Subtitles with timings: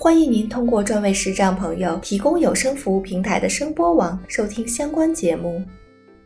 [0.00, 5.60] 欢迎您通过专为视障朋友提供有声服务平台的声波网收听相关节目。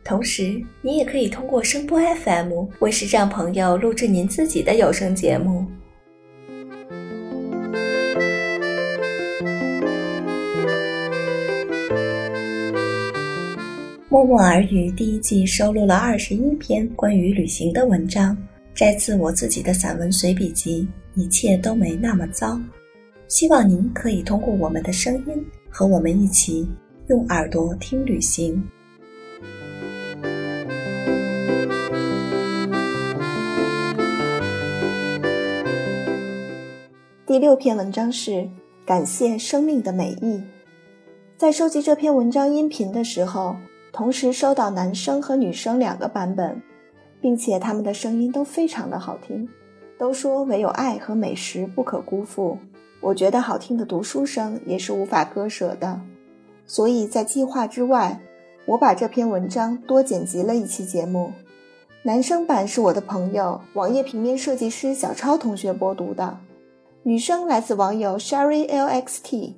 [0.05, 5.65] 同时，您也可以通过声波 FM 为视障朋友录制您自己的有声节目。
[14.11, 18.37] 默默耳语第一季收录了二十一篇关于旅行的文章，
[18.75, 20.87] 摘自我自己的散文随笔集
[21.21, 22.49] 《一切都没那么糟》。
[23.33, 26.69] 希望您可以通过我们的声音，和我们一起
[27.07, 28.63] 用耳朵听旅行。
[37.27, 38.47] 第六篇文章是
[38.85, 40.43] 感谢生命的美意。
[41.39, 43.57] 在收集这篇文章音频的时候。
[43.95, 46.63] 同时收到男生和女生两个版本，
[47.21, 49.47] 并且他们的声音都非常的好听，
[49.99, 52.57] 都说唯有爱和美食不可辜负。
[53.03, 56.01] 我觉得好听的读书声也是无法割舍的，
[56.65, 58.21] 所以在计划之外，
[58.65, 61.33] 我把这篇文章多剪辑了一期节目。
[62.05, 66.39] 男生版是我的朋友网页平面设计师小超同学播读的，
[67.03, 69.55] 女生来自网友 Sherry LXT。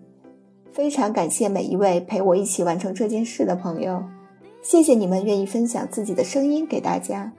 [0.72, 4.02] 非常感谢每一位陪我一起完成这件事的朋友。
[4.62, 7.32] 谢谢你们愿意分享自己的声音给大家。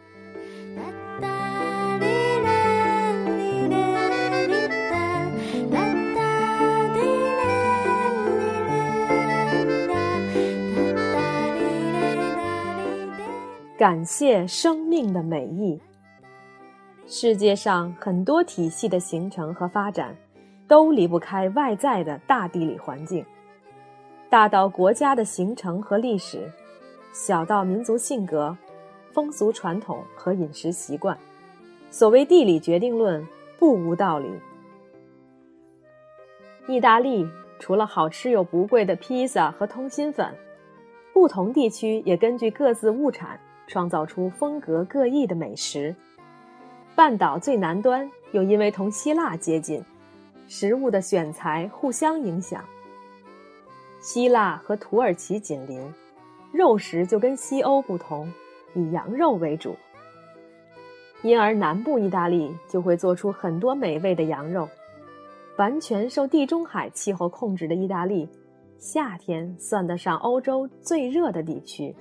[13.86, 15.80] 感谢生命的美意。
[17.06, 20.18] 世界上很多体系的形成和发展，
[20.68, 23.24] 都离不开外在的大地理环境，
[24.28, 26.52] 大到国家的形成和历史。
[27.14, 28.58] 小到民族性格、
[29.12, 31.16] 风俗传统和饮食习惯，
[31.92, 33.24] 所谓地理决定论
[33.60, 34.28] 不无道理。
[36.66, 37.30] 意大利
[37.60, 40.34] 除了好吃又不贵的披萨和通心粉，
[41.14, 45.96] 不同地区也根据各自物产创造出风格各异的美食。
[46.96, 49.84] 半岛最南端又因为同希腊接近，
[50.48, 52.64] 食物的选材互相影响。
[54.00, 55.82] 希腊和土耳其紧邻。
[56.54, 58.32] 肉食就跟西欧不同，
[58.74, 59.76] 以羊肉为主，
[61.22, 64.70] 因而南部意大利就会做出很多美味的羊肉。
[65.58, 68.30] 完全受地中海气候控制的意大利，
[68.78, 71.94] 夏天算得上欧洲最热的地区，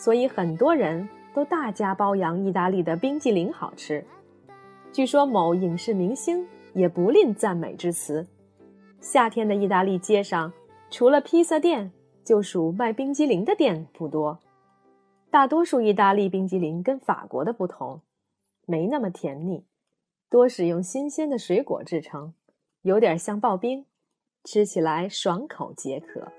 [0.00, 4.02] 所以很多人都大加褒扬意大利的冰激凌好吃。
[4.90, 8.26] 据说某影视明星也不吝赞美之词。
[8.98, 10.50] 夏天的意大利街上，
[10.90, 11.92] 除了披萨店。
[12.22, 14.38] 就属卖冰激凌的店不多，
[15.30, 18.02] 大多数意大利冰激凌跟法国的不同，
[18.66, 19.64] 没那么甜腻，
[20.28, 22.34] 多使用新鲜的水果制成，
[22.82, 23.86] 有点像刨冰，
[24.44, 26.30] 吃起来爽口解渴。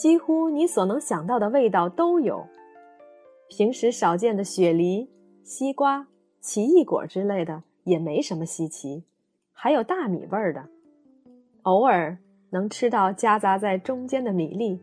[0.00, 2.46] 几乎你所能想到的味道都有，
[3.50, 5.10] 平时少见的雪梨、
[5.42, 6.06] 西瓜、
[6.40, 9.04] 奇异果之类的也没什么稀奇，
[9.52, 10.66] 还有大米味儿的，
[11.64, 12.16] 偶尔。
[12.48, 14.80] 能吃到夹杂在中间的米粒，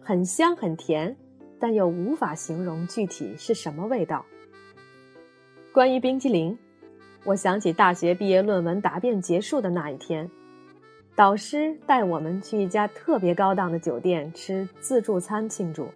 [0.00, 1.14] 很香很甜，
[1.60, 4.24] 但又无法形容具体是什么味道。
[5.72, 6.58] 关于冰激凌，
[7.24, 10.28] 我想起大学毕业论文答辩结束的那一天，
[11.16, 15.86] 导师带我们去一家特别高档的酒店吃自助餐庆祝。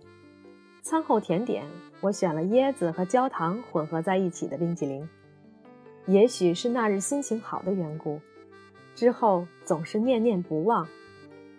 [0.80, 1.64] 餐后甜点，
[2.00, 5.08] 我选了椰子和焦糖混合在一起的冰激凌。
[6.06, 8.20] 也许是那日心情好的缘故，
[8.94, 10.86] 之后总是念念不忘。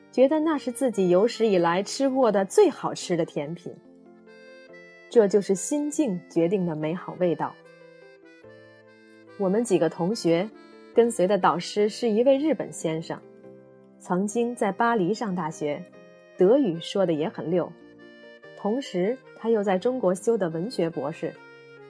[0.09, 3.75] 觉得那是自己有史以来吃过的最好吃的甜品。
[5.09, 7.53] 这就是心境决定的美好味道。
[9.37, 10.49] 我们几个同学
[10.95, 13.19] 跟随的导师是一位日本先生，
[13.99, 15.83] 曾经在巴黎上大学，
[16.37, 17.71] 德语说的也很溜。
[18.57, 21.33] 同时，他又在中国修的文学博士，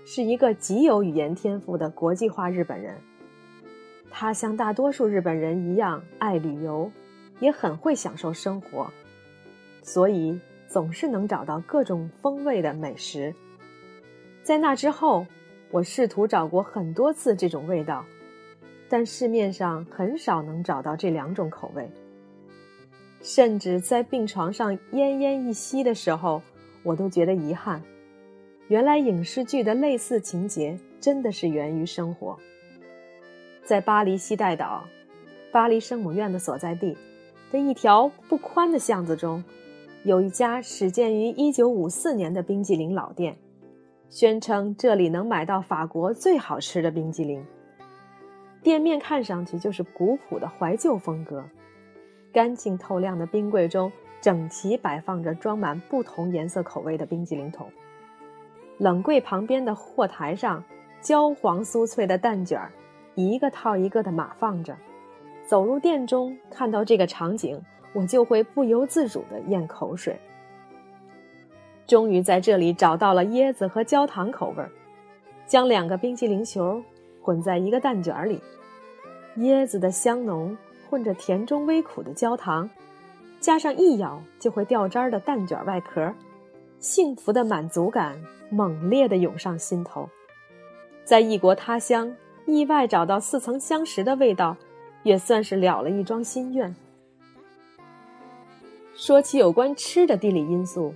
[0.05, 2.95] 是一个极有语言天赋的国际化日本人。
[4.09, 6.91] 他像大多数日本人一样爱旅游。
[7.39, 8.91] 也很会享受生活，
[9.81, 13.33] 所以总是能找到各种风味的美食。
[14.43, 15.25] 在那之后，
[15.71, 18.05] 我试图找过很多次这种味道，
[18.89, 21.87] 但市面上很少能找到这两种口味。
[23.21, 26.41] 甚至在病床上奄奄一息的时候，
[26.83, 27.81] 我都觉得遗憾。
[28.67, 32.37] 原来影视剧的类似情节真的是源于生活。
[33.63, 34.83] 在巴黎西带岛，
[35.51, 36.97] 巴黎圣母院的所在地
[37.51, 39.43] 的一条不宽的巷子中，
[40.03, 43.35] 有一家始建于1954年的冰激凌老店，
[44.09, 47.43] 宣称这里能买到法国最好吃的冰激凌。
[48.61, 51.43] 店面看上去就是古朴的怀旧风格。
[52.31, 53.91] 干净透亮的冰柜中，
[54.21, 57.67] 整齐摆放着装满不同颜色口味的冰激凌桶。
[58.77, 60.63] 冷柜旁边的货台上，
[61.01, 62.71] 焦黄酥脆的蛋卷儿，
[63.15, 64.77] 一个套一个的码放着。
[65.45, 67.59] 走入店中，看到这个场景，
[67.93, 70.19] 我就会不由自主地咽口水。
[71.87, 74.63] 终于在这里找到了椰子和焦糖口味，
[75.47, 76.83] 将两个冰激凌球
[77.29, 78.41] 混在一个蛋卷里，
[79.37, 80.57] 椰子的香浓。
[80.89, 82.67] 混着甜中微苦的焦糖，
[83.39, 86.11] 加上一咬就会掉渣的蛋卷外壳，
[86.79, 90.09] 幸福的满足感猛烈地涌上心头。
[91.05, 92.11] 在异国他乡
[92.47, 94.57] 意外找到似曾相识的味道，
[95.03, 96.75] 也算是了了一桩心愿。
[98.95, 100.95] 说起有关吃的地理因素，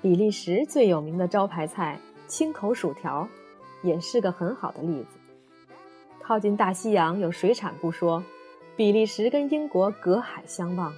[0.00, 3.28] 比利时最有名的招牌菜青口薯条，
[3.84, 5.21] 也是个很好的例子。
[6.22, 8.22] 靠近大西洋，有水产不说。
[8.76, 10.94] 比利时跟英国隔海相望，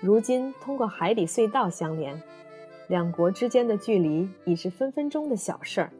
[0.00, 2.20] 如今通过海底隧道相连，
[2.88, 5.92] 两国之间的距离已是分分钟的小事儿。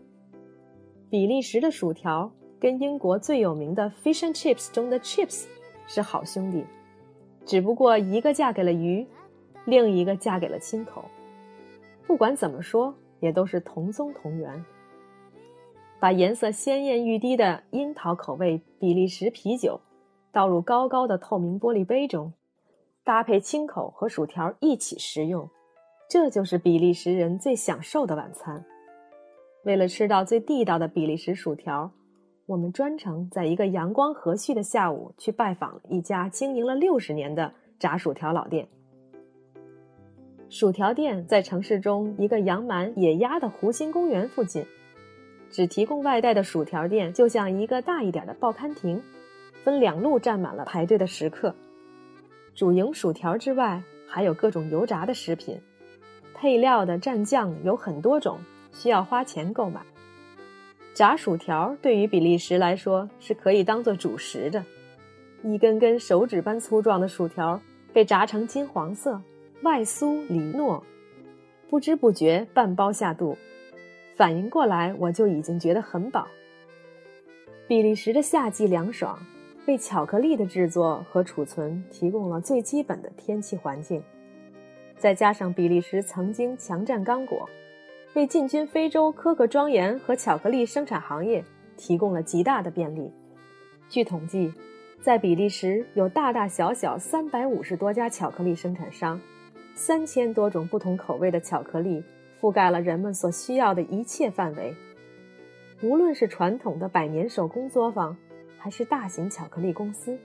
[1.08, 5.44] 比利时的薯条跟英国最有名的 fish and chips 中的 chips
[5.86, 6.64] 是好兄弟，
[7.44, 9.06] 只不过一个嫁给了鱼，
[9.66, 11.04] 另一个嫁给了亲口。
[12.06, 14.64] 不管怎么说，也都是同宗同源。
[16.00, 19.78] 把颜色鲜艳欲滴的樱桃口味比利时啤酒。
[20.32, 22.32] 倒入高高的透明玻璃杯中，
[23.02, 25.50] 搭配清口和薯条一起食用，
[26.08, 28.64] 这就是比利时人最享受的晚餐。
[29.64, 31.90] 为了吃到最地道的比利时薯条，
[32.46, 38.68] 我们专程在一个阳光和煦的下午去拜访一家经营了六十年的炸薯条老店。
[40.48, 44.64] 薯条店在城市中一个养满野鸭的湖心公园附近，
[45.50, 49.02] 只提供外带的薯条店就像一个大一点的报刊亭。
[49.62, 51.54] 分两路站满了排队的食客，
[52.54, 55.60] 主营薯条之外，还有各种油炸的食品，
[56.34, 58.38] 配料的蘸酱有很多种，
[58.72, 59.82] 需要花钱购买。
[60.94, 64.64] 炸薯条对于比利时来说是可以当做主食的，
[65.42, 67.60] 一根根手指般粗壮的薯条
[67.92, 69.20] 被炸成金黄色，
[69.60, 70.82] 外酥里糯，
[71.68, 73.36] 不知不觉半包下肚，
[74.20, 76.28] 反应过来我就已经觉得很饱。
[77.66, 79.18] 比利时的夏季凉爽。
[79.66, 84.02] 为巧克力的制作和储存提供了最基本的天气环境，
[84.98, 87.48] 再加上比利时曾经强占刚果，
[88.14, 91.42] 为进军非洲可可庄园和巧克力生产行业
[91.78, 93.10] 提供了极大的便利。
[93.88, 94.52] 据统计，
[95.00, 99.18] 在比利时有大大小小三百五十多家巧克力生产商，
[99.74, 102.02] 三千多种不同口味的巧克力
[102.40, 104.74] 覆盖了人们所需要的一切范围。
[105.82, 108.16] 无论是传统的百年手工作坊，
[108.58, 110.18] 还是大型巧克力公司，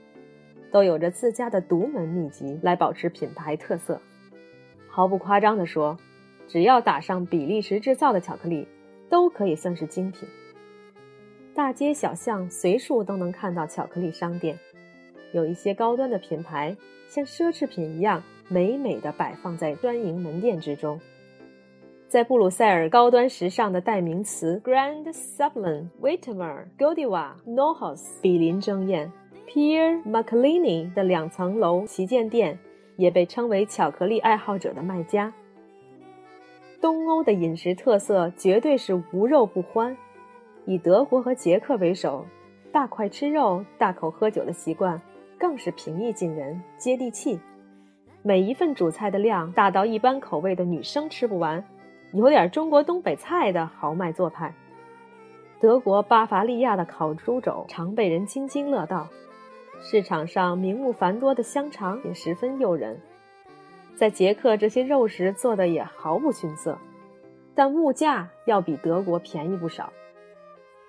[0.70, 4.00] 都有着自家的独门秘籍来保持品牌特色。
[4.88, 5.96] 毫不夸张地说，
[6.46, 8.66] 只要打上比利时制造的巧克力，
[9.08, 10.28] 都可以算是精品。
[11.54, 14.58] 大街小巷随处都能看到巧克力商店，
[15.32, 16.76] 有一些高端的品牌
[17.08, 21.00] 像奢侈品一样美美的摆放在专营门店之中。
[22.16, 29.12] 在布鲁塞尔，高端时尚的代名词 Grand Sublime、Witmer、Godiva、Nohos 比邻争艳。
[29.46, 32.58] Pierre Maclini 的两层楼旗舰店
[32.96, 35.30] 也被称为巧克力爱好者的卖家。
[36.80, 39.94] 东欧的饮食特色绝对是无肉不欢，
[40.64, 42.24] 以德国和捷克为首，
[42.72, 44.98] 大块吃肉、大口喝酒的习惯
[45.38, 47.38] 更是平易近人、接地气。
[48.22, 51.62] 每一份主菜的量大到一般口味的女生吃不完。
[52.16, 54.54] 有点中国东北菜的豪迈做派，
[55.60, 59.06] 德国巴伐利亚的烤猪肘常被人津津乐道，
[59.82, 62.98] 市场上名目繁多的香肠也十分诱人。
[63.94, 66.78] 在捷克，这些肉食做的也毫不逊色，
[67.54, 69.92] 但物价要比德国便宜不少。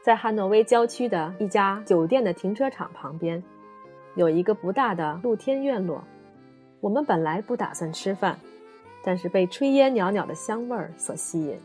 [0.01, 3.43] 在汉诺威郊区的一家酒店的停车场旁边，
[4.15, 6.05] 有一个不大的露天院落，
[6.79, 8.39] 我们本来不打算吃饭。
[9.07, 11.57] 但是被炊烟袅袅的香味儿所吸引。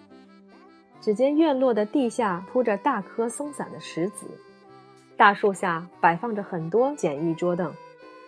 [1.01, 4.29] 只见院落的地下铺着大颗松散的石子，
[5.17, 7.75] 大树下摆放着很多简易桌凳，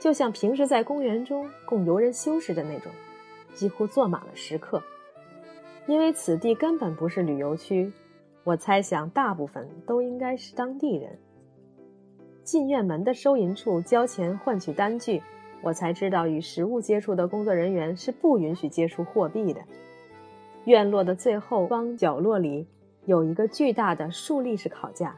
[0.01, 2.91] 就像平时在公园中供游人修饰的那种，
[3.55, 4.83] 几乎坐满了食客。
[5.87, 7.93] 因为此地根本不是旅游区，
[8.43, 11.17] 我猜想大部分都应该是当地人。
[12.43, 15.23] 进院门的收银处交钱换取单据，
[15.65, 19.61] 我才知道与食物接触的工作人员是不允许接触货币的。
[20.67, 22.69] 院落的最后方角落里
[23.07, 25.17] 有一个巨大的竖立式烤架，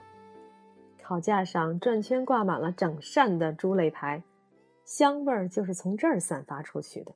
[1.03, 4.23] 烤架上转圈挂满了整扇的猪肋排，
[4.85, 7.13] 香味儿就是从这儿散发出去的。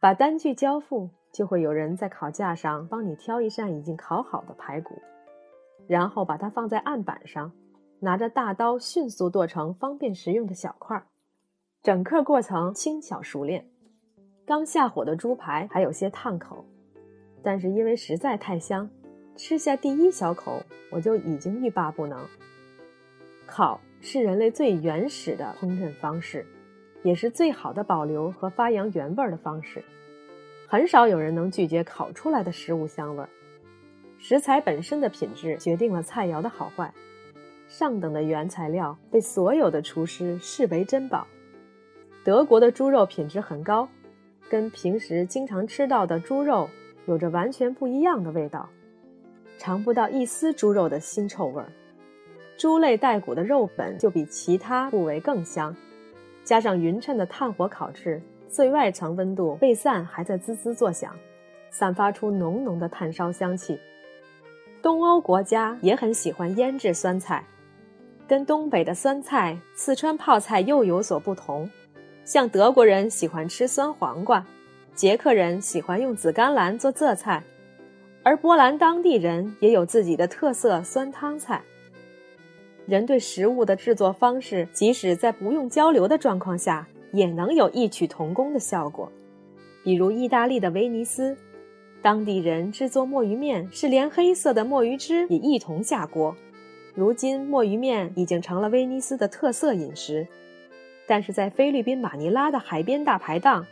[0.00, 1.10] 把单据交付。
[1.32, 5.00] 就会有人在烤架上帮你挑一扇已经烤好的排骨，
[5.86, 7.52] 然后把它放在案板上，
[8.00, 11.00] 拿着大刀迅速剁成方便食用的小块。
[11.82, 13.64] 整个过程轻巧熟练。
[14.44, 16.62] 刚下火的猪排还有些烫口，
[17.42, 18.86] 但是因为实在太香，
[19.34, 22.18] 吃下第一小口我就已经欲罢不能。
[23.46, 26.44] 烤是人类最原始的烹饪方式，
[27.02, 29.82] 也是最好的保留和发扬原味的方式。
[30.68, 33.28] 很少有人能拒绝烤出来的食物香味儿。
[34.18, 36.92] 食材本身的品质决定了菜肴的好坏。
[37.66, 41.26] 上等的原材料被所有的厨师视为珍宝。
[42.22, 43.88] 德国的猪肉品质很高，
[44.48, 46.68] 跟平时经常吃到的猪肉
[47.06, 48.68] 有着完全不一样的味道，
[49.58, 51.72] 尝不到一丝猪肉的腥臭味儿。
[52.58, 55.74] 猪类带骨的肉本就比其他部位更香，
[56.44, 58.20] 加上匀称的炭火烤制。
[58.46, 61.16] 最外层温度未散，还在滋滋作响，
[61.70, 63.78] 散发出浓浓的炭烧香气。
[64.82, 67.44] 东欧国家也很喜欢腌制酸菜，
[68.26, 71.70] 跟东北的酸菜、四川泡菜又有所不同。
[72.30, 74.46] 像德国人喜欢吃酸黄瓜，
[74.94, 77.42] 捷克人喜欢用紫甘蓝做浙菜，
[78.22, 81.60] 而波兰当地人也有自己的特色酸汤菜。
[82.86, 86.86] 人对食物的制作方式，即使在不用交流的状况下。
[87.12, 89.10] 也能有异曲同工的效果，
[89.82, 91.36] 比如意大利的威尼斯，
[92.00, 96.36] 当地人制作墨鱼面是连黑色的墨鱼汁也一同下锅。
[96.94, 100.24] 如今，墨鱼面已经成了威尼斯的特色饮食。
[101.10, 103.66] 但是在菲律宾马尼拉的海边大排档，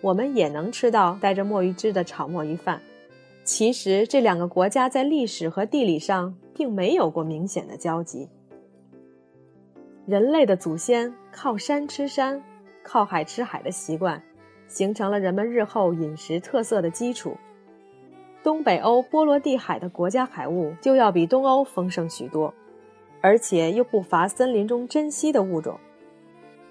[0.00, 2.82] 我们也能吃到带着墨鱼汁的炒墨鱼饭。
[3.44, 8.28] 其实，这两个国家在历史和地理上并没有过明显的交集。
[10.06, 12.42] 人类的祖先靠山吃山。
[12.82, 14.20] 靠海吃海的习惯，
[14.66, 17.36] 形成了人们日后饮食特色的基础。
[18.42, 22.52] 东北欧波罗的海的国家海物就要比东欧丰盛许多，
[23.20, 25.78] 而且又不乏森林中珍稀的物种。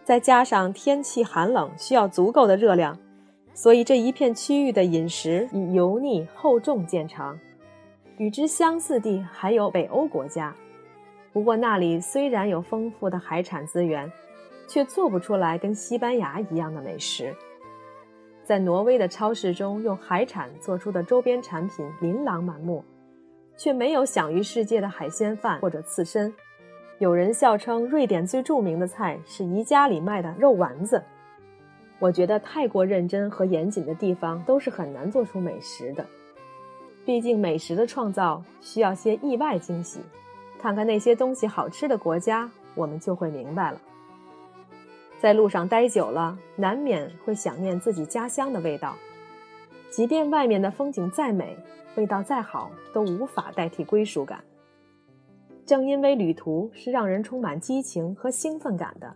[0.03, 2.97] 再加上天气寒冷，需要足够的热量，
[3.53, 7.39] 所以这一片区域的饮食以油腻厚重见长。
[8.17, 10.55] 与之相似地还有北欧国家，
[11.31, 14.11] 不过那里虽然有丰富的海产资源。
[14.67, 17.35] 却做不出来跟西班牙一样的美食。
[18.41, 22.81] 在挪威的超市中，用海产做出的周边产品琳琅满目，
[23.57, 26.33] 却没有享誉世界的海鲜饭或者刺身。
[27.01, 31.03] 有人笑称，瑞典最著名的菜是宜家里卖的肉丸子。
[31.97, 36.05] 我觉得太过认真和严谨的地方，都是很难做出美食的。
[37.03, 39.99] 毕竟美食的创造需要些意外惊喜。
[40.59, 43.81] 看看那些东西好吃的国家，我们就会明白了。
[45.19, 48.95] 在路上待久了，难免会想念自己家乡的味道。
[49.89, 51.57] 即便外面的风景再美，
[51.95, 54.43] 味道再好，都无法代替归属感。
[55.71, 59.15] 正因为旅途是让人充满激情和兴奋感的，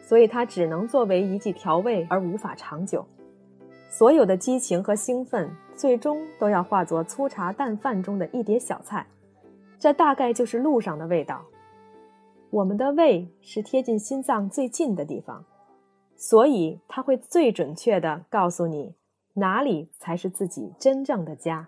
[0.00, 3.04] 所以它只能作为一剂调味，而无法长久。
[3.88, 9.04] 所有的激情和兴奋，最终都要化作粗茶淡饭中的一碟小菜。
[9.80, 11.44] 这大概就是路上的味道。
[12.50, 15.44] 我们的胃是贴近心脏最近的地方，
[16.14, 18.94] 所以它会最准确的告诉你
[19.34, 21.66] 哪里才是自己真正的家。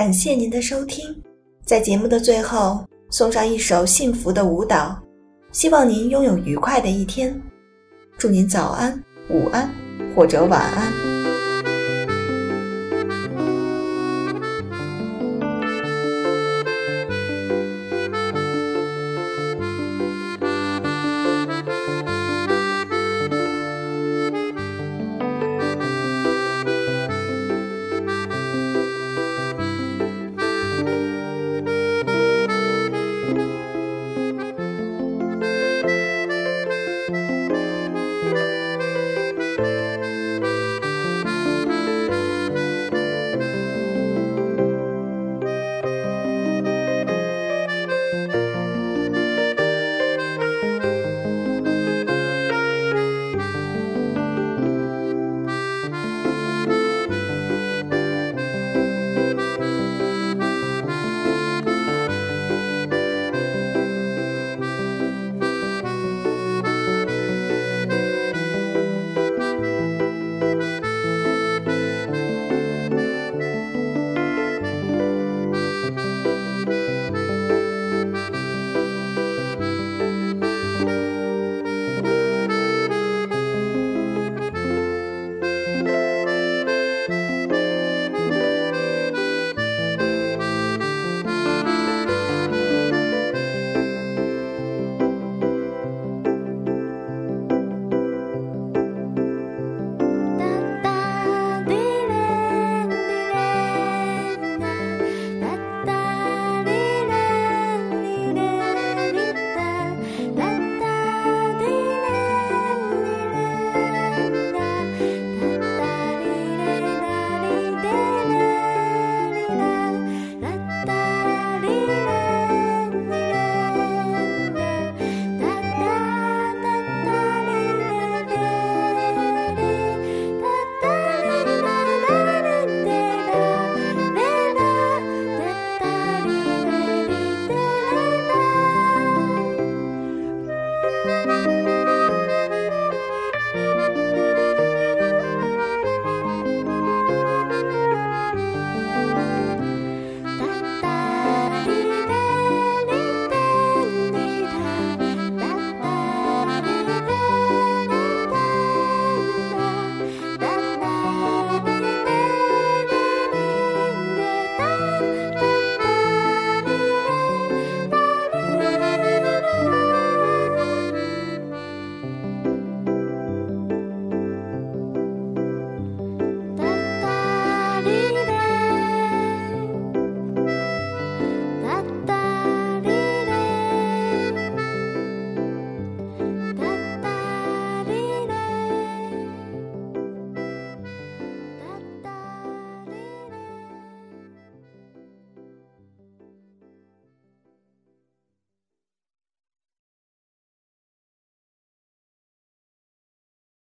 [0.00, 1.14] 感谢您的收听，
[1.66, 4.98] 在节目的最后送上一首幸福的舞蹈。
[5.52, 7.38] 希望您拥有愉快的一天，
[8.16, 9.70] 祝您早安、午安
[10.16, 11.09] 或者晚安。